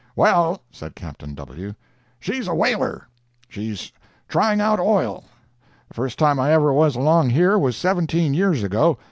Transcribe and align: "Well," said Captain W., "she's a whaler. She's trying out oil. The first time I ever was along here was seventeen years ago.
"Well," 0.15 0.63
said 0.71 0.95
Captain 0.95 1.35
W., 1.35 1.75
"she's 2.19 2.47
a 2.47 2.55
whaler. 2.55 3.07
She's 3.47 3.91
trying 4.27 4.59
out 4.59 4.79
oil. 4.79 5.25
The 5.89 5.93
first 5.93 6.17
time 6.17 6.39
I 6.39 6.51
ever 6.53 6.73
was 6.73 6.95
along 6.95 7.29
here 7.29 7.55
was 7.59 7.77
seventeen 7.77 8.33
years 8.33 8.63
ago. 8.63 8.97